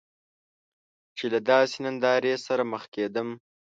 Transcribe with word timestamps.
چې 1.17 1.25
له 1.33 1.39
داسې 1.49 1.75
نندارې 1.85 2.33
سره 2.45 2.63
مخ 2.71 2.83
کیدم. 2.95 3.29